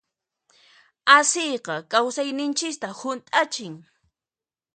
Asiyqa 1.17 1.75
kawsayninchista 1.91 2.87
hunt'achin. 2.99 3.75